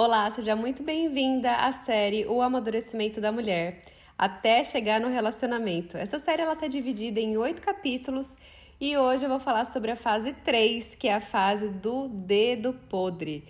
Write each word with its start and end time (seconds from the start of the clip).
Olá, 0.00 0.30
seja 0.30 0.54
muito 0.54 0.80
bem-vinda 0.80 1.56
à 1.56 1.72
série 1.72 2.24
O 2.24 2.40
Amadurecimento 2.40 3.20
da 3.20 3.32
Mulher, 3.32 3.82
até 4.16 4.62
chegar 4.62 5.00
no 5.00 5.08
relacionamento. 5.08 5.96
Essa 5.96 6.20
série 6.20 6.40
ela 6.40 6.52
está 6.52 6.68
dividida 6.68 7.18
em 7.18 7.36
oito 7.36 7.60
capítulos 7.60 8.36
e 8.80 8.96
hoje 8.96 9.24
eu 9.24 9.28
vou 9.28 9.40
falar 9.40 9.64
sobre 9.64 9.90
a 9.90 9.96
fase 9.96 10.32
3, 10.32 10.94
que 10.94 11.08
é 11.08 11.14
a 11.14 11.20
fase 11.20 11.68
do 11.68 12.06
dedo 12.06 12.74
podre. 12.88 13.42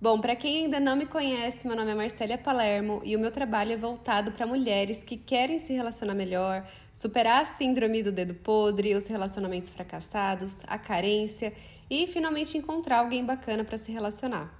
Bom, 0.00 0.20
para 0.20 0.36
quem 0.36 0.64
ainda 0.64 0.78
não 0.78 0.94
me 0.94 1.06
conhece, 1.06 1.66
meu 1.66 1.76
nome 1.76 1.90
é 1.90 1.94
Marcélia 1.96 2.38
Palermo 2.38 3.02
e 3.04 3.16
o 3.16 3.18
meu 3.18 3.32
trabalho 3.32 3.72
é 3.72 3.76
voltado 3.76 4.30
para 4.30 4.46
mulheres 4.46 5.02
que 5.02 5.16
querem 5.16 5.58
se 5.58 5.72
relacionar 5.72 6.14
melhor, 6.14 6.64
superar 6.98 7.42
a 7.42 7.46
síndrome 7.46 8.02
do 8.02 8.10
dedo 8.10 8.34
podre, 8.34 8.92
os 8.96 9.06
relacionamentos 9.06 9.70
fracassados, 9.70 10.58
a 10.66 10.76
carência 10.76 11.52
e 11.88 12.08
finalmente 12.08 12.58
encontrar 12.58 12.98
alguém 12.98 13.24
bacana 13.24 13.62
para 13.62 13.78
se 13.78 13.92
relacionar. 13.92 14.52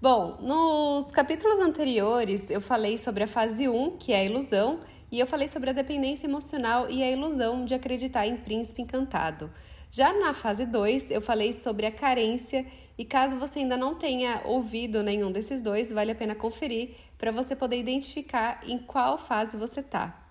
Bom, 0.00 0.38
nos 0.40 1.10
capítulos 1.12 1.60
anteriores 1.60 2.48
eu 2.48 2.62
falei 2.62 2.96
sobre 2.96 3.24
a 3.24 3.26
fase 3.26 3.68
1, 3.68 3.98
que 3.98 4.10
é 4.10 4.20
a 4.20 4.24
ilusão, 4.24 4.80
e 5.12 5.20
eu 5.20 5.26
falei 5.26 5.48
sobre 5.48 5.68
a 5.68 5.74
dependência 5.74 6.26
emocional 6.26 6.88
e 6.88 7.02
a 7.02 7.10
ilusão 7.10 7.66
de 7.66 7.74
acreditar 7.74 8.26
em 8.26 8.38
príncipe 8.38 8.80
encantado. 8.80 9.52
Já 9.90 10.14
na 10.14 10.32
fase 10.32 10.64
2, 10.64 11.10
eu 11.10 11.20
falei 11.20 11.52
sobre 11.52 11.84
a 11.84 11.92
carência 11.92 12.64
e 12.96 13.04
caso 13.04 13.36
você 13.36 13.58
ainda 13.58 13.76
não 13.76 13.96
tenha 13.96 14.40
ouvido 14.46 15.02
nenhum 15.02 15.30
desses 15.30 15.60
dois, 15.60 15.90
vale 15.90 16.12
a 16.12 16.14
pena 16.14 16.34
conferir 16.34 16.94
para 17.18 17.30
você 17.30 17.54
poder 17.54 17.78
identificar 17.78 18.62
em 18.66 18.78
qual 18.78 19.18
fase 19.18 19.58
você 19.58 19.82
tá. 19.82 20.29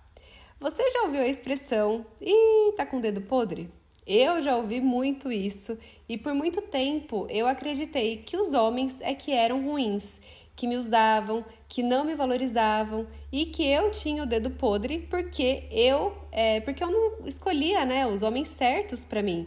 Você 0.60 0.90
já 0.90 1.04
ouviu 1.04 1.22
a 1.22 1.26
expressão 1.26 2.04
"Ih, 2.20 2.72
tá 2.76 2.84
com 2.84 2.98
o 2.98 3.00
dedo 3.00 3.22
podre"? 3.22 3.70
Eu 4.06 4.42
já 4.42 4.58
ouvi 4.58 4.78
muito 4.78 5.32
isso 5.32 5.78
e 6.06 6.18
por 6.18 6.34
muito 6.34 6.60
tempo 6.60 7.26
eu 7.30 7.48
acreditei 7.48 8.18
que 8.18 8.36
os 8.36 8.52
homens 8.52 9.00
é 9.00 9.14
que 9.14 9.32
eram 9.32 9.64
ruins, 9.64 10.18
que 10.54 10.66
me 10.66 10.76
usavam, 10.76 11.42
que 11.66 11.82
não 11.82 12.04
me 12.04 12.14
valorizavam 12.14 13.06
e 13.32 13.46
que 13.46 13.66
eu 13.66 13.90
tinha 13.90 14.22
o 14.22 14.26
dedo 14.26 14.50
podre 14.50 14.98
porque 15.08 15.64
eu, 15.70 16.12
é, 16.30 16.60
porque 16.60 16.84
eu 16.84 16.90
não 16.90 17.26
escolhia, 17.26 17.86
né, 17.86 18.06
os 18.06 18.22
homens 18.22 18.48
certos 18.48 19.02
para 19.02 19.22
mim. 19.22 19.46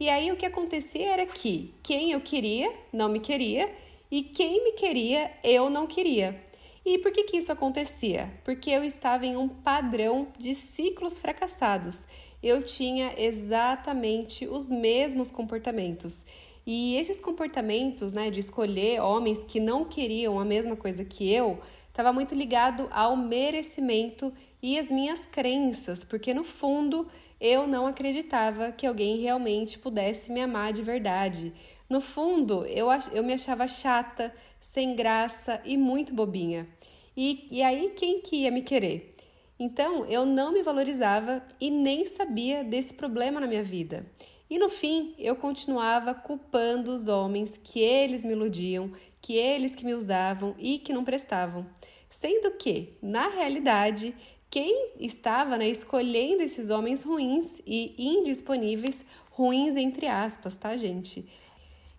E 0.00 0.08
aí 0.08 0.32
o 0.32 0.36
que 0.36 0.46
acontecia 0.46 1.12
era 1.12 1.26
que 1.26 1.74
quem 1.82 2.12
eu 2.12 2.22
queria 2.22 2.72
não 2.90 3.10
me 3.10 3.20
queria 3.20 3.70
e 4.10 4.22
quem 4.22 4.64
me 4.64 4.72
queria 4.72 5.30
eu 5.44 5.68
não 5.68 5.86
queria. 5.86 6.42
E 6.84 6.98
por 6.98 7.12
que, 7.12 7.24
que 7.24 7.38
isso 7.38 7.50
acontecia? 7.50 8.30
Porque 8.44 8.70
eu 8.70 8.84
estava 8.84 9.24
em 9.24 9.36
um 9.36 9.48
padrão 9.48 10.28
de 10.38 10.54
ciclos 10.54 11.18
fracassados. 11.18 12.04
Eu 12.42 12.62
tinha 12.62 13.14
exatamente 13.16 14.46
os 14.46 14.68
mesmos 14.68 15.30
comportamentos. 15.30 16.22
E 16.66 16.96
esses 16.96 17.20
comportamentos, 17.20 18.12
né, 18.12 18.30
de 18.30 18.40
escolher 18.40 19.00
homens 19.00 19.42
que 19.44 19.60
não 19.60 19.84
queriam 19.84 20.38
a 20.38 20.44
mesma 20.44 20.76
coisa 20.76 21.04
que 21.04 21.30
eu, 21.30 21.58
estava 21.88 22.12
muito 22.12 22.34
ligado 22.34 22.88
ao 22.90 23.16
merecimento 23.16 24.32
e 24.62 24.78
as 24.78 24.90
minhas 24.90 25.24
crenças, 25.26 26.02
porque 26.04 26.34
no 26.34 26.42
fundo 26.42 27.06
eu 27.40 27.66
não 27.66 27.86
acreditava 27.86 28.72
que 28.72 28.86
alguém 28.86 29.18
realmente 29.18 29.78
pudesse 29.78 30.32
me 30.32 30.40
amar 30.40 30.72
de 30.72 30.82
verdade. 30.82 31.52
No 31.88 32.00
fundo, 32.00 32.64
eu, 32.66 32.88
eu 33.12 33.22
me 33.22 33.34
achava 33.34 33.68
chata, 33.68 34.34
sem 34.64 34.96
graça 34.96 35.60
e 35.62 35.76
muito 35.76 36.14
bobinha. 36.14 36.66
E, 37.14 37.46
e 37.50 37.62
aí, 37.62 37.90
quem 37.90 38.22
que 38.22 38.36
ia 38.36 38.50
me 38.50 38.62
querer? 38.62 39.14
Então, 39.58 40.06
eu 40.06 40.24
não 40.24 40.52
me 40.52 40.62
valorizava 40.62 41.42
e 41.60 41.70
nem 41.70 42.06
sabia 42.06 42.64
desse 42.64 42.94
problema 42.94 43.38
na 43.38 43.46
minha 43.46 43.62
vida. 43.62 44.06
E 44.48 44.58
no 44.58 44.70
fim, 44.70 45.14
eu 45.18 45.36
continuava 45.36 46.14
culpando 46.14 46.92
os 46.92 47.08
homens 47.08 47.60
que 47.62 47.78
eles 47.78 48.24
me 48.24 48.32
iludiam, 48.32 48.90
que 49.20 49.34
eles 49.34 49.74
que 49.74 49.84
me 49.84 49.94
usavam 49.94 50.54
e 50.58 50.78
que 50.78 50.94
não 50.94 51.04
prestavam. 51.04 51.66
Sendo 52.08 52.50
que, 52.52 52.96
na 53.02 53.28
realidade, 53.28 54.14
quem 54.50 54.92
estava 54.98 55.58
né, 55.58 55.68
escolhendo 55.68 56.42
esses 56.42 56.70
homens 56.70 57.02
ruins 57.02 57.60
e 57.66 57.94
indisponíveis, 57.98 59.04
ruins 59.30 59.76
entre 59.76 60.06
aspas, 60.06 60.56
tá, 60.56 60.74
gente? 60.74 61.28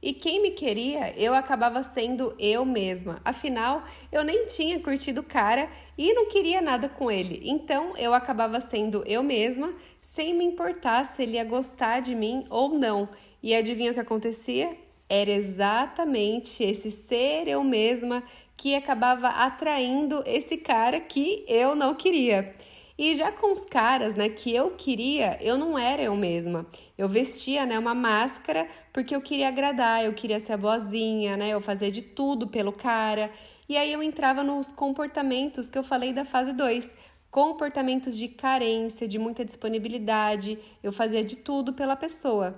E 0.06 0.14
quem 0.14 0.40
me 0.40 0.52
queria, 0.52 1.20
eu 1.20 1.34
acabava 1.34 1.82
sendo 1.82 2.36
eu 2.38 2.64
mesma. 2.64 3.20
Afinal, 3.26 3.84
eu 4.12 4.24
nem 4.24 4.46
tinha 4.46 4.80
curtido 4.80 5.22
o 5.22 5.24
cara 5.24 5.68
e 5.98 6.14
não 6.14 6.30
queria 6.30 6.62
nada 6.62 6.88
com 6.88 7.10
ele. 7.10 7.42
Então, 7.44 7.98
eu 7.98 8.14
acabava 8.14 8.60
sendo 8.60 9.04
eu 9.08 9.24
mesma, 9.24 9.74
sem 10.00 10.36
me 10.36 10.46
importar 10.46 11.06
se 11.06 11.24
ele 11.24 11.38
ia 11.38 11.44
gostar 11.44 12.02
de 12.02 12.14
mim 12.14 12.44
ou 12.52 12.70
não. 12.78 13.10
E 13.42 13.56
adivinha 13.56 13.90
o 13.90 13.94
que 13.96 14.00
acontecia? 14.00 14.78
Era 15.10 15.32
exatamente 15.32 16.64
esse 16.64 16.92
ser 16.92 17.48
eu 17.48 17.64
mesma 17.64 18.22
que 18.56 18.76
acabava 18.76 19.30
atraindo 19.30 20.22
esse 20.28 20.56
cara 20.56 21.00
que 21.00 21.44
eu 21.48 21.76
não 21.76 21.96
queria. 21.96 22.54
E 22.98 23.14
já 23.16 23.30
com 23.30 23.52
os 23.52 23.66
caras, 23.66 24.16
né, 24.16 24.30
que 24.30 24.56
eu 24.56 24.72
queria, 24.72 25.38
eu 25.42 25.58
não 25.58 25.78
era 25.78 26.02
eu 26.02 26.16
mesma. 26.16 26.66
Eu 26.98 27.10
vestia, 27.10 27.66
né, 27.66 27.78
uma 27.78 27.94
máscara 27.94 28.68
porque 28.94 29.14
eu 29.14 29.22
queria 29.22 29.50
agradar, 29.50 30.06
eu 30.06 30.14
queria 30.14 30.40
ser 30.40 30.54
a 30.54 30.58
boazinha, 30.58 31.36
né, 31.36 31.50
eu 31.50 31.60
fazia 31.60 31.92
de 31.92 32.02
tudo 32.02 32.48
pelo 32.48 32.72
cara. 32.72 33.30
E 33.68 33.76
aí 33.76 33.92
eu 33.92 34.02
entrava 34.02 34.44
nos 34.44 34.72
comportamentos 34.72 35.70
que 35.70 35.78
eu 35.78 35.84
falei 35.84 36.14
da 36.14 36.24
fase 36.24 36.54
2, 36.54 36.94
comportamentos 37.30 38.18
de 38.18 38.30
carência, 38.30 39.06
de 39.06 39.20
muita 39.20 39.44
disponibilidade, 39.44 40.58
eu 40.82 40.94
fazia 40.94 41.22
de 41.22 41.36
tudo 41.36 41.74
pela 41.74 41.98
pessoa. 41.98 42.56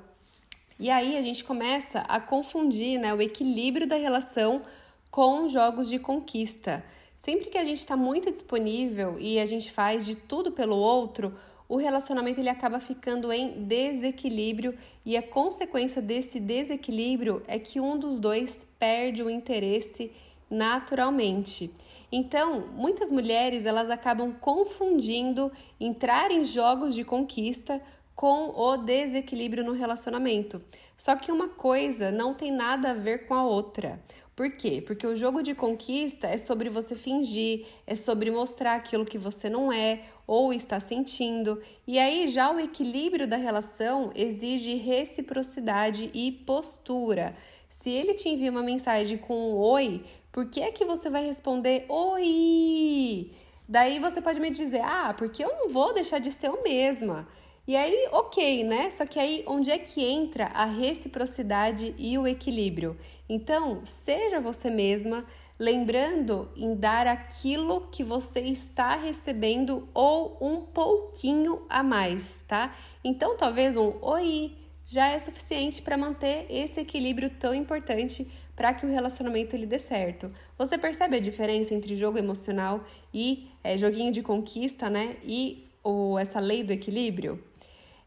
E 0.79 0.91
aí 0.91 1.17
a 1.17 1.21
gente 1.23 1.43
começa 1.43 2.01
a 2.01 2.19
confundir, 2.19 2.99
né, 2.99 3.11
o 3.11 3.19
equilíbrio 3.19 3.87
da 3.87 3.95
relação 3.95 4.61
com 5.09 5.49
jogos 5.49 5.89
de 5.89 5.97
conquista. 5.97 6.83
Sempre 7.17 7.49
que 7.49 7.57
a 7.57 7.63
gente 7.63 7.79
está 7.79 7.97
muito 7.97 8.31
disponível 8.31 9.17
e 9.19 9.39
a 9.39 9.45
gente 9.45 9.71
faz 9.71 10.05
de 10.05 10.15
tudo 10.15 10.51
pelo 10.51 10.77
outro, 10.77 11.33
o 11.67 11.75
relacionamento 11.75 12.39
ele 12.39 12.47
acaba 12.47 12.79
ficando 12.79 13.31
em 13.31 13.63
desequilíbrio 13.63 14.77
e 15.03 15.17
a 15.17 15.21
consequência 15.21 16.01
desse 16.01 16.39
desequilíbrio 16.39 17.41
é 17.47 17.59
que 17.59 17.79
um 17.81 17.97
dos 17.97 18.19
dois 18.19 18.65
perde 18.79 19.21
o 19.21 19.29
interesse 19.29 20.11
naturalmente. 20.49 21.73
Então, 22.09 22.67
muitas 22.73 23.11
mulheres 23.11 23.65
elas 23.65 23.89
acabam 23.89 24.33
confundindo 24.39 25.51
entrar 25.77 26.31
em 26.31 26.45
jogos 26.45 26.95
de 26.95 27.03
conquista 27.03 27.81
com 28.15 28.49
o 28.55 28.77
desequilíbrio 28.77 29.63
no 29.63 29.73
relacionamento. 29.73 30.61
Só 30.95 31.15
que 31.15 31.31
uma 31.31 31.49
coisa 31.49 32.11
não 32.11 32.33
tem 32.33 32.51
nada 32.51 32.91
a 32.91 32.93
ver 32.93 33.27
com 33.27 33.33
a 33.33 33.43
outra. 33.43 34.01
Por 34.37 34.51
quê? 34.51 34.83
Porque 34.85 35.07
o 35.07 35.15
jogo 35.15 35.41
de 35.41 35.55
conquista 35.55 36.27
é 36.27 36.37
sobre 36.37 36.69
você 36.69 36.95
fingir, 36.95 37.65
é 37.87 37.95
sobre 37.95 38.29
mostrar 38.29 38.75
aquilo 38.75 39.03
que 39.03 39.17
você 39.17 39.49
não 39.49 39.73
é 39.73 40.03
ou 40.27 40.53
está 40.53 40.79
sentindo. 40.79 41.59
E 41.87 41.97
aí 41.97 42.27
já 42.27 42.51
o 42.51 42.59
equilíbrio 42.59 43.27
da 43.27 43.35
relação 43.35 44.11
exige 44.13 44.75
reciprocidade 44.75 46.11
e 46.13 46.31
postura. 46.31 47.35
Se 47.67 47.89
ele 47.89 48.13
te 48.13 48.29
envia 48.29 48.51
uma 48.51 48.61
mensagem 48.61 49.17
com 49.17 49.33
um 49.33 49.55
oi, 49.57 50.03
por 50.31 50.45
que 50.51 50.61
é 50.61 50.71
que 50.71 50.85
você 50.85 51.09
vai 51.09 51.25
responder 51.25 51.85
oi? 51.89 53.31
Daí 53.67 53.99
você 53.99 54.21
pode 54.21 54.39
me 54.39 54.51
dizer: 54.51 54.81
"Ah, 54.83 55.15
porque 55.17 55.43
eu 55.43 55.49
não 55.49 55.69
vou 55.69 55.95
deixar 55.95 56.19
de 56.19 56.31
ser 56.31 56.49
eu 56.49 56.61
mesma". 56.61 57.27
E 57.67 57.75
aí, 57.75 58.07
ok, 58.13 58.63
né? 58.63 58.89
Só 58.91 59.05
que 59.05 59.19
aí, 59.19 59.43
onde 59.45 59.69
é 59.69 59.77
que 59.77 60.01
entra 60.01 60.45
a 60.45 60.63
reciprocidade 60.63 61.93
e 61.97 62.17
o 62.17 62.25
equilíbrio? 62.25 62.97
Então, 63.27 63.81
seja 63.83 64.39
você 64.39 64.69
mesma, 64.69 65.25
lembrando 65.59 66.49
em 66.55 66.73
dar 66.73 67.07
aquilo 67.07 67.89
que 67.91 68.05
você 68.05 68.39
está 68.39 68.95
recebendo 68.95 69.85
ou 69.93 70.37
um 70.39 70.61
pouquinho 70.61 71.65
a 71.69 71.83
mais, 71.83 72.41
tá? 72.47 72.73
Então, 73.03 73.35
talvez 73.35 73.75
um 73.75 73.93
oi 74.01 74.55
já 74.85 75.09
é 75.09 75.19
suficiente 75.19 75.81
para 75.81 75.97
manter 75.97 76.45
esse 76.49 76.79
equilíbrio 76.79 77.29
tão 77.31 77.53
importante 77.53 78.31
para 78.55 78.73
que 78.73 78.85
o 78.85 78.89
relacionamento 78.89 79.57
ele 79.57 79.65
dê 79.65 79.77
certo. 79.77 80.31
Você 80.57 80.77
percebe 80.77 81.17
a 81.17 81.19
diferença 81.19 81.75
entre 81.75 81.97
jogo 81.97 82.17
emocional 82.17 82.85
e 83.13 83.49
é, 83.61 83.77
joguinho 83.77 84.13
de 84.13 84.23
conquista, 84.23 84.89
né? 84.89 85.17
E 85.21 85.67
ou 85.83 86.17
essa 86.17 86.39
lei 86.39 86.63
do 86.63 86.71
equilíbrio? 86.71 87.43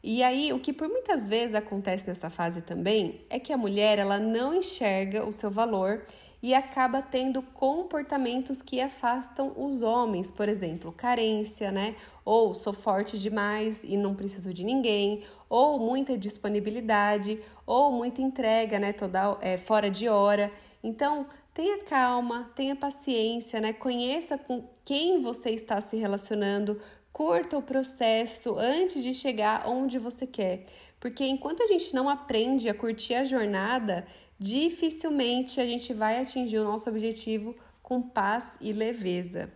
E 0.02 0.22
aí, 0.22 0.52
o 0.52 0.58
que 0.58 0.72
por 0.72 0.88
muitas 0.88 1.26
vezes 1.26 1.54
acontece 1.54 2.08
nessa 2.08 2.30
fase 2.30 2.62
também 2.62 3.18
é 3.28 3.38
que 3.38 3.52
a 3.52 3.56
mulher 3.56 3.98
ela 3.98 4.18
não 4.18 4.54
enxerga 4.54 5.26
o 5.26 5.32
seu 5.32 5.50
valor 5.50 6.06
e 6.42 6.54
acaba 6.54 7.02
tendo 7.02 7.42
comportamentos 7.42 8.62
que 8.62 8.80
afastam 8.80 9.52
os 9.56 9.82
homens, 9.82 10.30
por 10.30 10.48
exemplo, 10.48 10.90
carência, 10.90 11.70
né? 11.70 11.96
Ou 12.24 12.54
sou 12.54 12.72
forte 12.72 13.18
demais 13.18 13.82
e 13.84 13.96
não 13.96 14.14
preciso 14.14 14.54
de 14.54 14.64
ninguém, 14.64 15.22
ou 15.48 15.78
muita 15.78 16.16
disponibilidade, 16.16 17.38
ou 17.66 17.92
muita 17.92 18.22
entrega, 18.22 18.78
né? 18.78 18.92
Toda 18.94 19.36
é, 19.42 19.58
fora 19.58 19.90
de 19.90 20.08
hora. 20.08 20.50
Então, 20.82 21.26
tenha 21.52 21.84
calma, 21.84 22.50
tenha 22.56 22.74
paciência, 22.74 23.60
né? 23.60 23.74
Conheça 23.74 24.38
com 24.38 24.64
quem 24.82 25.20
você 25.20 25.50
está 25.50 25.78
se 25.80 25.96
relacionando, 25.96 26.80
Curta 27.12 27.58
o 27.58 27.62
processo 27.62 28.56
antes 28.56 29.02
de 29.02 29.12
chegar 29.12 29.68
onde 29.68 29.98
você 29.98 30.26
quer, 30.26 30.66
porque 30.98 31.24
enquanto 31.24 31.62
a 31.62 31.66
gente 31.66 31.94
não 31.94 32.08
aprende 32.08 32.68
a 32.68 32.74
curtir 32.74 33.14
a 33.14 33.24
jornada, 33.24 34.06
dificilmente 34.38 35.60
a 35.60 35.66
gente 35.66 35.92
vai 35.92 36.20
atingir 36.20 36.58
o 36.58 36.64
nosso 36.64 36.88
objetivo 36.88 37.54
com 37.82 38.00
paz 38.00 38.54
e 38.60 38.72
leveza. 38.72 39.52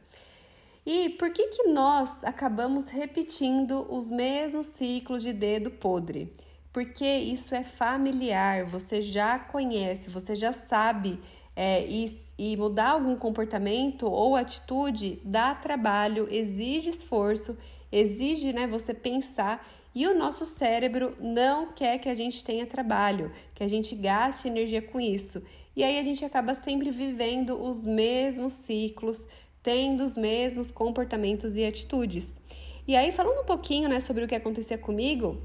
E 0.86 1.10
por 1.10 1.30
que, 1.30 1.46
que 1.48 1.68
nós 1.68 2.22
acabamos 2.24 2.86
repetindo 2.86 3.86
os 3.88 4.10
mesmos 4.10 4.66
ciclos 4.66 5.22
de 5.22 5.32
dedo 5.32 5.70
podre? 5.70 6.32
Porque 6.72 7.06
isso 7.06 7.54
é 7.54 7.62
familiar, 7.62 8.64
você 8.64 9.00
já 9.00 9.38
conhece, 9.38 10.10
você 10.10 10.34
já 10.34 10.52
sabe, 10.52 11.20
é, 11.56 11.86
e, 11.86 12.04
e 12.38 12.56
mudar 12.56 12.90
algum 12.90 13.16
comportamento 13.16 14.06
ou 14.06 14.36
atitude 14.36 15.20
dá 15.24 15.54
trabalho, 15.54 16.28
exige 16.30 16.90
esforço, 16.90 17.56
exige 17.90 18.52
né, 18.52 18.66
você 18.66 18.92
pensar 18.92 19.66
e 19.94 20.06
o 20.08 20.18
nosso 20.18 20.44
cérebro 20.44 21.16
não 21.20 21.72
quer 21.72 21.98
que 21.98 22.08
a 22.08 22.14
gente 22.14 22.42
tenha 22.42 22.66
trabalho, 22.66 23.30
que 23.54 23.62
a 23.62 23.68
gente 23.68 23.94
gaste 23.94 24.48
energia 24.48 24.82
com 24.82 25.00
isso. 25.00 25.40
E 25.76 25.84
aí 25.84 25.98
a 25.98 26.02
gente 26.02 26.24
acaba 26.24 26.54
sempre 26.54 26.90
vivendo 26.90 27.60
os 27.62 27.84
mesmos 27.84 28.54
ciclos, 28.54 29.24
tendo 29.62 30.02
os 30.02 30.16
mesmos 30.16 30.72
comportamentos 30.72 31.54
e 31.54 31.64
atitudes. 31.64 32.34
E 32.86 32.96
aí, 32.96 33.12
falando 33.12 33.40
um 33.40 33.46
pouquinho 33.46 33.88
né, 33.88 33.98
sobre 34.00 34.24
o 34.24 34.28
que 34.28 34.34
acontecia 34.34 34.76
comigo, 34.76 35.40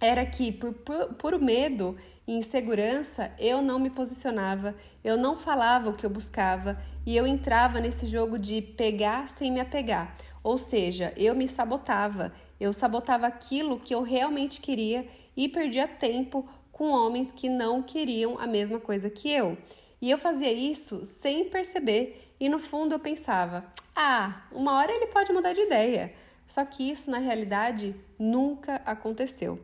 era 0.00 0.24
que 0.24 0.52
por 0.52 0.72
puro 0.74 1.42
medo 1.42 1.96
e 2.26 2.34
insegurança 2.34 3.32
eu 3.38 3.62
não 3.62 3.78
me 3.78 3.90
posicionava, 3.90 4.74
eu 5.02 5.16
não 5.16 5.36
falava 5.36 5.90
o 5.90 5.94
que 5.94 6.04
eu 6.04 6.10
buscava 6.10 6.80
e 7.04 7.16
eu 7.16 7.26
entrava 7.26 7.80
nesse 7.80 8.06
jogo 8.06 8.38
de 8.38 8.60
pegar 8.60 9.28
sem 9.28 9.50
me 9.50 9.60
apegar. 9.60 10.16
Ou 10.42 10.56
seja, 10.56 11.12
eu 11.16 11.34
me 11.34 11.48
sabotava, 11.48 12.32
eu 12.60 12.72
sabotava 12.72 13.26
aquilo 13.26 13.80
que 13.80 13.94
eu 13.94 14.02
realmente 14.02 14.60
queria 14.60 15.06
e 15.36 15.48
perdia 15.48 15.88
tempo 15.88 16.48
com 16.70 16.90
homens 16.90 17.32
que 17.32 17.48
não 17.48 17.82
queriam 17.82 18.38
a 18.38 18.46
mesma 18.46 18.78
coisa 18.78 19.10
que 19.10 19.30
eu. 19.30 19.58
E 20.00 20.10
eu 20.10 20.18
fazia 20.18 20.52
isso 20.52 21.04
sem 21.04 21.48
perceber 21.48 22.34
e 22.38 22.48
no 22.48 22.58
fundo 22.58 22.94
eu 22.94 22.98
pensava: 23.00 23.64
ah, 23.96 24.42
uma 24.52 24.78
hora 24.78 24.92
ele 24.92 25.06
pode 25.06 25.32
mudar 25.32 25.52
de 25.52 25.60
ideia. 25.62 26.14
Só 26.48 26.64
que 26.64 26.90
isso 26.90 27.10
na 27.10 27.18
realidade 27.18 27.94
nunca 28.18 28.76
aconteceu. 28.84 29.60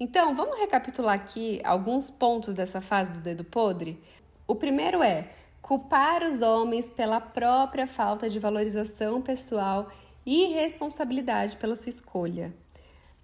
Então, 0.00 0.34
vamos 0.34 0.58
recapitular 0.58 1.14
aqui 1.14 1.60
alguns 1.62 2.10
pontos 2.10 2.54
dessa 2.54 2.80
fase 2.80 3.12
do 3.12 3.20
dedo 3.20 3.44
podre? 3.44 4.02
O 4.48 4.54
primeiro 4.56 5.02
é 5.02 5.28
culpar 5.60 6.24
os 6.24 6.42
homens 6.42 6.90
pela 6.90 7.20
própria 7.20 7.86
falta 7.86 8.28
de 8.28 8.40
valorização 8.40 9.22
pessoal 9.22 9.88
e 10.26 10.46
responsabilidade 10.46 11.56
pela 11.56 11.76
sua 11.76 11.90
escolha. 11.90 12.52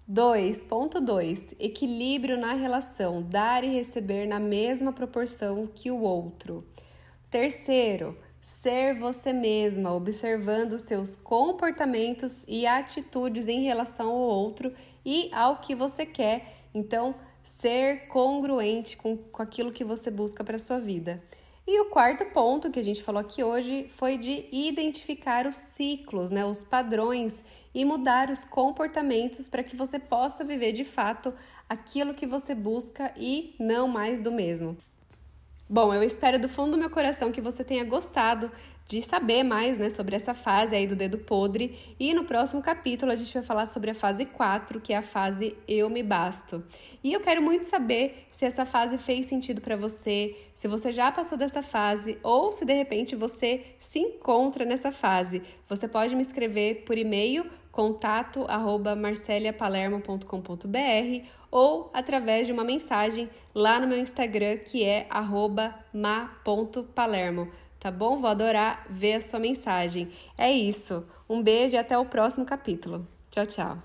2.2 0.09 1.55
Equilíbrio 1.59 2.37
na 2.37 2.53
relação, 2.53 3.21
dar 3.21 3.63
e 3.63 3.67
receber 3.67 4.25
na 4.25 4.39
mesma 4.39 4.93
proporção 4.93 5.67
que 5.67 5.91
o 5.91 6.01
outro. 6.01 6.65
Terceiro, 7.29 8.17
Ser 8.41 8.97
você 8.97 9.33
mesma, 9.33 9.93
observando 9.93 10.77
seus 10.77 11.15
comportamentos 11.15 12.43
e 12.47 12.65
atitudes 12.65 13.47
em 13.47 13.63
relação 13.63 14.09
ao 14.09 14.19
outro 14.19 14.73
e 15.05 15.29
ao 15.33 15.57
que 15.57 15.75
você 15.75 16.05
quer. 16.05 16.55
Então, 16.73 17.15
ser 17.43 18.07
congruente 18.07 18.95
com, 18.95 19.17
com 19.17 19.41
aquilo 19.41 19.71
que 19.71 19.83
você 19.83 20.09
busca 20.09 20.43
para 20.43 20.59
sua 20.59 20.79
vida. 20.79 21.21
E 21.67 21.79
o 21.81 21.85
quarto 21.85 22.25
ponto 22.25 22.71
que 22.71 22.79
a 22.79 22.83
gente 22.83 23.03
falou 23.03 23.21
aqui 23.21 23.43
hoje 23.43 23.87
foi 23.89 24.17
de 24.17 24.47
identificar 24.51 25.45
os 25.45 25.55
ciclos, 25.55 26.31
né, 26.31 26.43
os 26.43 26.63
padrões 26.63 27.43
e 27.73 27.85
mudar 27.85 28.31
os 28.31 28.43
comportamentos 28.43 29.47
para 29.47 29.63
que 29.63 29.75
você 29.75 29.99
possa 29.99 30.43
viver 30.43 30.71
de 30.71 30.83
fato 30.83 31.33
aquilo 31.67 32.15
que 32.15 32.25
você 32.25 32.55
busca 32.55 33.13
e 33.15 33.55
não 33.59 33.87
mais 33.87 34.21
do 34.21 34.31
mesmo. 34.31 34.75
Bom, 35.71 35.93
eu 35.93 36.01
espero 36.01 36.39
do 36.39 36.49
fundo 36.49 36.71
do 36.71 36.77
meu 36.79 36.89
coração 36.89 37.31
que 37.31 37.39
você 37.39 37.63
tenha 37.63 37.83
gostado 37.83 38.51
de 38.89 39.01
saber 39.03 39.43
mais 39.43 39.77
né, 39.77 39.91
sobre 39.91 40.15
essa 40.15 40.33
fase 40.33 40.75
aí 40.75 40.87
do 40.87 40.95
dedo 40.95 41.19
podre. 41.19 41.77
E 41.99 42.11
no 42.11 42.23
próximo 42.23 42.59
capítulo 42.59 43.11
a 43.11 43.15
gente 43.15 43.31
vai 43.31 43.43
falar 43.43 43.67
sobre 43.67 43.91
a 43.91 43.93
fase 43.93 44.25
4, 44.25 44.81
que 44.81 44.91
é 44.91 44.97
a 44.97 45.03
fase 45.03 45.55
Eu 45.67 45.91
Me 45.91 46.01
Basto. 46.01 46.63
E 47.03 47.13
eu 47.13 47.19
quero 47.19 47.39
muito 47.39 47.67
saber 47.67 48.25
se 48.31 48.45
essa 48.45 48.65
fase 48.65 48.97
fez 48.97 49.27
sentido 49.27 49.61
para 49.61 49.77
você, 49.77 50.35
se 50.55 50.67
você 50.67 50.91
já 50.91 51.11
passou 51.11 51.37
dessa 51.37 51.61
fase 51.61 52.17
ou 52.23 52.51
se 52.51 52.65
de 52.65 52.73
repente 52.73 53.15
você 53.15 53.63
se 53.79 53.99
encontra 53.99 54.65
nessa 54.65 54.91
fase. 54.91 55.43
Você 55.67 55.87
pode 55.87 56.15
me 56.15 56.23
escrever 56.23 56.83
por 56.83 56.97
e-mail 56.97 57.45
contato 57.71 58.43
arroba 58.47 58.95
marceliapalermo.com.br 58.95 61.27
ou 61.51 61.91
através 61.93 62.47
de 62.47 62.53
uma 62.53 62.63
mensagem 62.63 63.29
lá 63.53 63.79
no 63.79 63.85
meu 63.85 63.99
Instagram 63.99 64.57
que 64.57 64.83
é 64.83 65.05
arroba 65.11 65.75
ma.palermo. 65.93 67.51
Tá 67.79 67.89
bom? 67.89 68.19
Vou 68.19 68.29
adorar 68.29 68.85
ver 68.89 69.13
a 69.13 69.21
sua 69.21 69.39
mensagem. 69.39 70.11
É 70.37 70.51
isso. 70.51 71.05
Um 71.29 71.41
beijo 71.41 71.75
e 71.75 71.77
até 71.77 71.97
o 71.97 72.05
próximo 72.05 72.45
capítulo. 72.45 73.07
Tchau, 73.31 73.45
tchau. 73.45 73.77